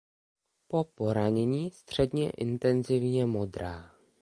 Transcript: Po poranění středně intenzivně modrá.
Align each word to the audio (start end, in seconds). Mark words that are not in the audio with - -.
Po 0.67 0.83
poranění 0.83 1.71
středně 1.71 2.29
intenzivně 2.29 3.25
modrá. 3.25 3.91